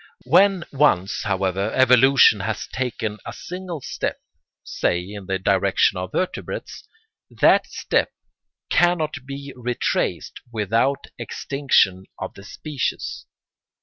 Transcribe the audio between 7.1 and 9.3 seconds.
that step cannot